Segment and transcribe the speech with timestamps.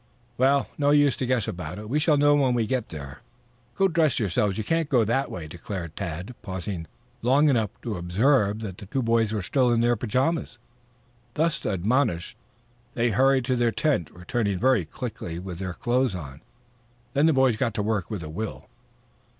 [0.35, 1.87] "Well, no use to guess about it.
[1.87, 3.21] We shall know when we get there"
[3.77, 4.57] "Go dress yourselves.
[4.57, 6.87] You can't go that way," declared Tad, pausing
[7.21, 10.57] long enough to observe that the two boys were still in their pajamas.
[11.35, 12.35] Thus admonished,
[12.95, 16.41] they hurried to their tent, returning very quickly with their clothes on.
[17.13, 18.65] Then the boys got to work with a will.